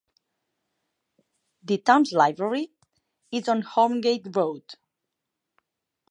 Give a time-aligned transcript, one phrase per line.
[1.61, 2.71] The town's library
[3.31, 4.63] is on "Holmgate Road".